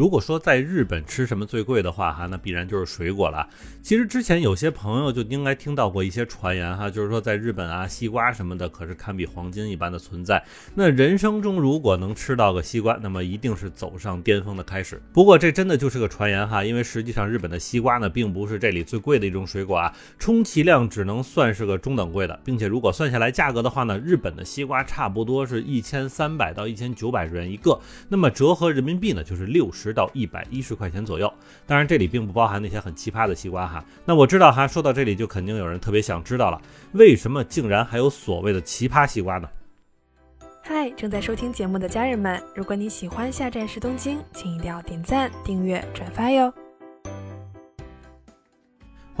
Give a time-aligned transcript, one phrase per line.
[0.00, 3.46] 如果说在日本吃什么最贵的话，哈，那必然就是水果了。
[3.82, 10.42] 其实之前有些朋友就应该听到过一些传言，哈，就是说在日本啊，西瓜什么的可是堪比黄金一般的存在。
[10.74, 14.98] 那人生中如果能吃到个西瓜，那么一定是走上巅峰的开始。
[15.12, 27.78] 不过这真的就是个传言哈，因为实际上日本的西瓜呢，并不是这里最贵的一种水果啊，充其量只能算是个中等贵的，并且如果算下来价格的话呢，日本的西瓜差不多是一千三百到一千九百日元一个，
[28.08, 29.89] 那么折合人民币呢，就是六十。
[29.92, 31.32] 到一百一十块钱左右，
[31.66, 33.84] 当然这里并不包含那些很奇葩的西瓜哈。
[34.04, 36.60] 那我知道哈，说到这里就肯定有人特别想知道了，
[36.92, 39.48] 为什么竟然还有所谓的奇葩西瓜呢？
[40.62, 46.52] 嗨，正在收听节目的家人们，如果你喜欢下站是东京，请一定要点赞、订阅、转发哟。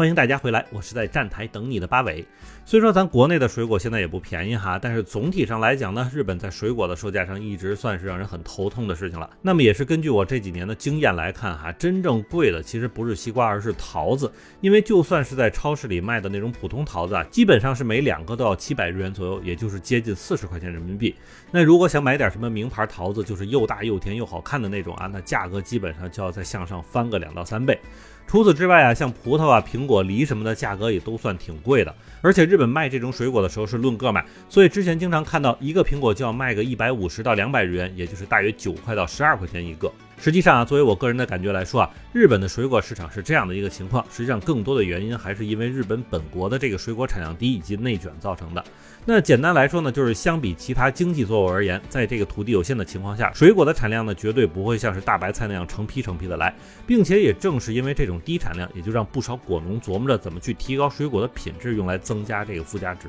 [0.00, 2.26] 欢迎大家回来，我是在站台等你的八尾。
[2.64, 9.28] 虽说咱国内的水果现在也不便宜哈，但是总体上来讲呢，日本在水果的售价上一直算是让人很头痛的事情了。
[9.42, 14.32] 那么也是根据我这几年的经验来看哈，真正贵的其实不是西瓜，而是桃子。
[14.62, 21.14] 因为就算是在超市里卖的那种普通桃子啊，基本上是每两个都要七百日元左右，也就是接近四十块钱人民币。
[21.50, 27.78] 那如果想买点什么名牌桃子，就是又大又甜又好看的那种啊，那价格基本上就要再向上翻个两到三倍。
[28.26, 31.92] 除此之外啊，像葡萄啊、苹果、梨什么的，价格也都算挺贵的。
[32.22, 39.90] 而且日本卖这种水果的时候是论个卖，所以之前经常看到一个苹果就要卖个一百五十到两百日元，也就是大约九块到十二块钱一个。
[40.20, 44.04] 实际上啊，作为我个人的感觉来说啊，日本的水果市场是这样的一个情况。
[44.10, 48.62] 实际上，更多的原因还是因为日本本国的这个水果产量低以及内卷造成的。
[49.06, 56.54] 那简单来说呢，就是相比其他经济作物而言，在这个土地有限的情况下，水果的产量呢，绝对不会像是大白菜那样成批成批的来，
[56.86, 63.08] 并且也正是因为这种低产量，也就让不少果农琢磨着怎么去提高水果的品质，用来增加这个附加值。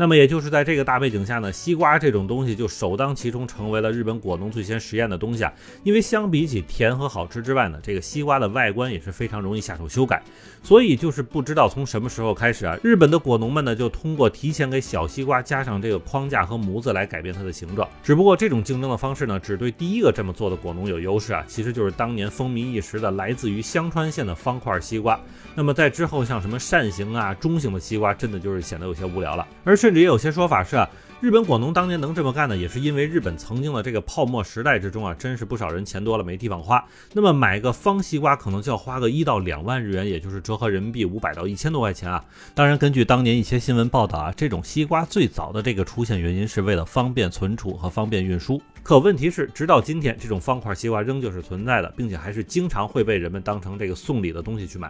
[0.00, 5.52] 那么也就是在这个大背景下呢，西瓜这种东西就首当其冲成为了日本果农最先实验的东西啊。
[5.84, 10.22] 因为相比起甜和好吃之外呢，这个西瓜的外观也是非常容易下手修改。
[10.62, 17.86] 所以就是不知道从什么时候开始啊，日本的果农们呢就通过提前给小西瓜加上这个框架和模子来改变它的形状。
[18.02, 25.20] 只不过这种竞争的方式呢，只对第一个这么做的果农有优势啊，其实就是当年风靡一时的来自于香川县的方块西瓜。
[25.54, 29.89] 那么在之后像什么扇形啊、中型的西瓜，真的就是显得有些无聊了，而是。
[29.90, 30.88] 甚至也有些说法是啊，
[31.20, 36.84] 日本果农当年能这么干呢，也是因为日本曾经的这个泡沫时代之中啊，真是不少人钱多了没地方花。
[37.12, 42.24] 那么买个方西瓜可能就要花个一到两万日元，也就是折合人民币五百到一千多块钱啊。
[42.54, 48.62] 当然，根据当年一些新闻报道啊，这种西瓜最早的这个出现原因是为了方便存储和方便运输。
[48.84, 54.88] 可问题是，直到今天，这种方块西瓜仍旧是存在的，并且还是经常会被人们当成这个送礼的东西去买。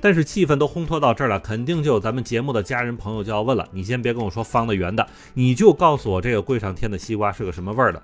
[0.00, 8.02] 但是气氛都烘托到这儿了，肯定就有咱们节目的家人朋友就要问了：你先别跟我说方的圆的，你就告诉我这个柜上天的西瓜是个什么味儿的。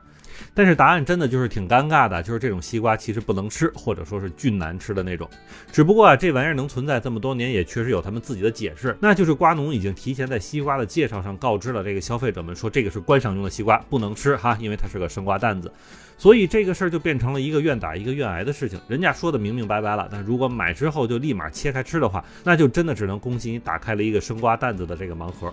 [0.55, 5.29] 但是答案真的就是挺尴尬的，就是这种西瓜其实不能吃，或者说是巨难吃的那种。
[5.71, 15.71] 只不过啊，这玩意儿能存在这么多年，也确实有他们自己的解释， 那就是瓜农已经提前在西瓜的介绍上告知了这个消费者们，说这个是观赏用的西瓜，不能吃哈，因为它是个生瓜蛋子。
[16.19, 18.81] 所以这个事儿就变成了一个愿打一个愿挨的事情。
[18.89, 25.53] 人家说的明明白白了，但如果买之后就立马切开吃的话，那就真的只能恭喜你打开了一个生瓜蛋子的这个盲盒。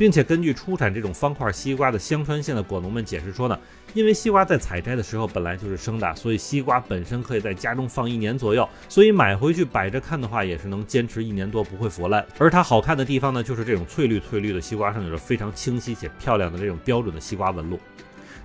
[0.00, 3.58] 并且根据出产这种方块西瓜的香川县的果农们解释说呢，
[3.92, 12.24] 因为西瓜在采摘的时候本来就是生的，所以西瓜本身可以在家中放一年左右，所以买回去摆着看的话也是能坚持一年多不会腐烂。
[12.38, 17.78] 而它好看的地方呢，就是这种翠绿翠绿的西瓜上有着非常清晰且漂亮的这种标准的西瓜纹路。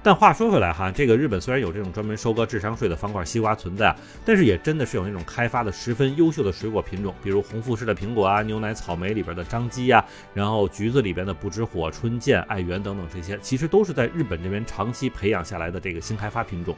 [0.06, 16.76] 但话说回来哈，这个日本虽然有这种专门收割智商税的方块西瓜存在啊，但是也真的是有那种开发的十分优秀的水果品种，比如红富士的苹果啊，牛奶草莓里边的张基呀，然后橘子里边的不知火、春见、爱媛等等这些，其实都是在日本这边长期培养下来的这个新开发品种。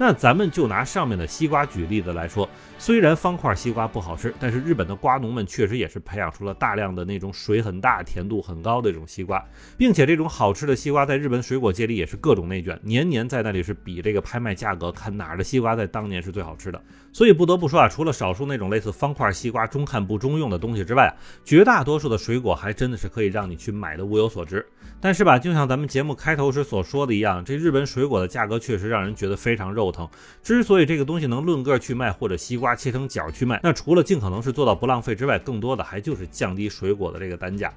[0.00, 9.44] 那咱们就拿上面的西瓜举例子来说，虽然方块西瓜不好吃，但是日本的瓜农们确实也是培养出了大量的那种水很大、甜度很高的这种西瓜，
[9.76, 16.82] 并且这种好吃的西瓜在日本水果界里也是各种内卷，年年在那里是比这个拍卖价格，看哪儿的西瓜在当年是最好吃的。
[17.12, 21.12] 所以不得不说啊，除了少数那种类似方块西瓜中看不中用的东西之外啊，
[21.44, 24.64] 绝大多数的水果还真的是可以让你去买的物有所值。
[24.98, 30.08] 但是吧，就像咱们节目开头时所说的一样，这日本水果的价格确实让人觉得非常肉疼。
[30.42, 37.72] 之所以这个东西能论个去卖，或者西瓜切成角去卖，那除了尽可能是做到不浪费之外，更多的还就是降低水果的这个单价。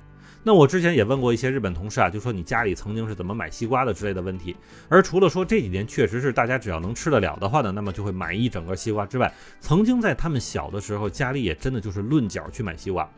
[0.46, 4.54] 那我之前也问过一些日本同事啊，就说你家里曾经是怎么买西瓜的之类的问题。
[4.90, 13.10] 而除了说这几年确实是大家只要能吃得了的话呢，那么就会买一整个西瓜之外，曾经在他们小的时候，家里也真的就是论角去买西瓜。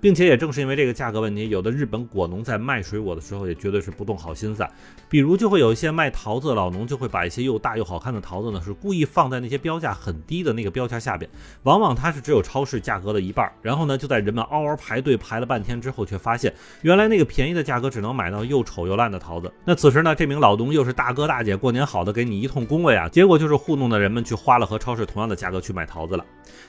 [0.00, 4.66] 并且也正是因为这个价格问题，有的日本果农在卖水果的时候也绝对是不动好心思。
[5.08, 11.30] 比如就会有一些卖桃子的老农就会把一些又大又好看的桃子呢，是故意放在那些标价很低的那个标价下边，
[11.62, 13.50] 往往它是只有超市价格的一半。
[13.62, 16.52] 然后呢，就在人们嗷嗷排队排了半天之后，却发现
[16.82, 19.50] 原来那个便宜的价格只能买到又丑又烂的桃子。
[19.64, 26.24] 那此时呢，这名老农又是大哥大姐过年好的给你一通恭维啊，结果就是糊弄的人们去花了和超市同样的价格去买桃子了。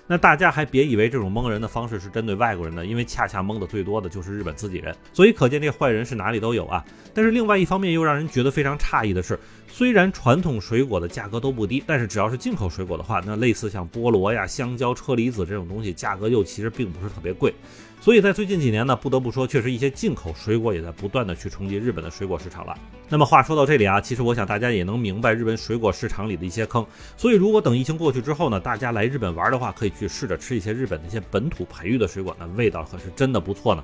[0.08, 6.82] 那大家还别以为这种蒙人的方式是针对外国人的，因为恰恰蒙的最多的就是日本自己人，所以可见这坏人是哪里都有啊。
[7.14, 9.38] 但是另外一方面又让人觉得非常诧异的是，
[9.68, 17.54] 虽然传统水果的价格都不低，但是只要是进口水果的话，那类似像菠萝呀、香蕉、车厘子这种东西，价格又其实并不是特别贵。
[18.02, 22.74] 所以在最近几年呢，不得不说，确实一些进口水果也在不断的去冲击日本的水果市场了。
[23.10, 26.86] 那么话说到这里啊，其实我想大家也能明白日本水果市场里的一些坑。
[27.18, 33.84] 所以如果等疫情过去之后呢，大家来日本玩的话，可以去试着吃一些日本那些本土培育的水果，那味道可是真的不错呢。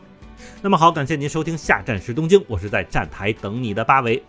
[0.61, 4.23] 那么好，感谢您收听下站是东京，我是在站台等你的八尾。